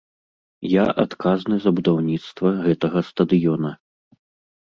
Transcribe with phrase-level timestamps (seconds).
[0.67, 3.71] Я адказны за будаўніцтва гэтага стадыёна.